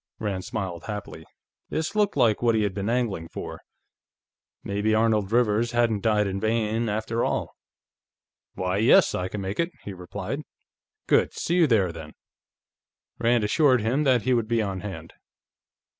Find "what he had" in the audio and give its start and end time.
2.41-2.73